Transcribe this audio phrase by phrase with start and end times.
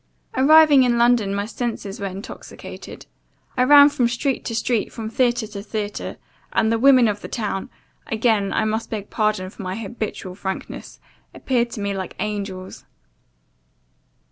[0.35, 3.05] Arriving in London, my senses were intoxicated.
[3.55, 6.17] I ran from street to street, from theater to theater,
[6.51, 7.69] and the women of the town
[8.07, 10.99] (again I must beg pardon for my habitual frankness)
[11.35, 12.83] appeared to me like angels.